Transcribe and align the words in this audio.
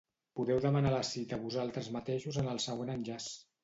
Podeu 0.39 0.61
demanar 0.63 0.93
la 0.95 1.03
cita 1.11 1.41
vosaltres 1.45 1.93
mateixos 2.01 2.43
en 2.47 2.53
el 2.57 2.67
següent 2.69 2.95
enllaç. 3.01 3.35